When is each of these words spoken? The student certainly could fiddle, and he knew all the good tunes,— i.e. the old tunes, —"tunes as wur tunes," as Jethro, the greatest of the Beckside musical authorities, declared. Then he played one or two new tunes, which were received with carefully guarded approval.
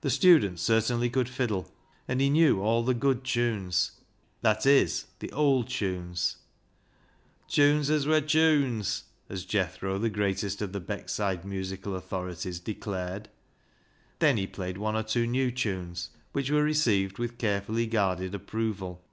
The 0.00 0.08
student 0.08 0.58
certainly 0.60 1.10
could 1.10 1.28
fiddle, 1.28 1.70
and 2.08 2.22
he 2.22 2.30
knew 2.30 2.62
all 2.62 2.82
the 2.82 2.94
good 2.94 3.22
tunes,— 3.22 3.90
i.e. 4.42 4.88
the 5.18 5.30
old 5.32 5.68
tunes, 5.68 6.36
—"tunes 7.50 7.90
as 7.90 8.06
wur 8.06 8.22
tunes," 8.22 9.02
as 9.28 9.44
Jethro, 9.44 9.98
the 9.98 10.08
greatest 10.08 10.62
of 10.62 10.72
the 10.72 10.80
Beckside 10.80 11.44
musical 11.44 11.94
authorities, 11.94 12.60
declared. 12.60 13.28
Then 14.20 14.38
he 14.38 14.46
played 14.46 14.78
one 14.78 14.96
or 14.96 15.02
two 15.02 15.26
new 15.26 15.50
tunes, 15.50 16.08
which 16.32 16.50
were 16.50 16.62
received 16.64 17.18
with 17.18 17.36
carefully 17.36 17.86
guarded 17.86 18.34
approval. 18.34 19.04